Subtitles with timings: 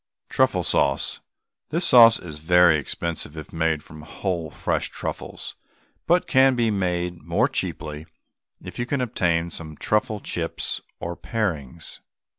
[0.29, 1.19] TRUFFLE SAUCE.
[1.69, 5.55] This sauce is very expensive if made from whole fresh truffles,
[6.07, 8.07] but can be made more cheaply
[8.59, 11.99] if you can obtain some truffle chips or parings.